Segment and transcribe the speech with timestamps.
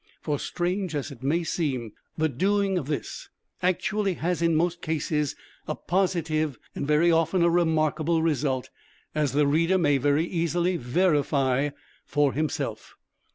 [0.19, 3.29] For strange as it may seem, the doing this
[3.61, 5.35] actually has in most cases
[5.67, 8.71] a positive, and very often a remarkable result,
[9.13, 11.69] as the reader may very easily verify
[12.03, 12.95] for himself.